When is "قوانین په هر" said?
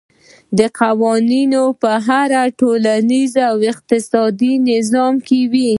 0.81-2.29